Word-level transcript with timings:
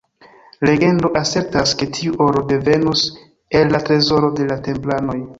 Legendo 0.67 1.09
asertas, 1.23 1.73
ke 1.81 1.87
tiu 1.97 2.15
oro 2.27 2.41
devenus 2.51 3.03
el 3.61 3.69
la 3.75 3.83
trezoro 3.91 4.31
de 4.41 4.49
la 4.53 4.57
Templanoj. 4.69 5.19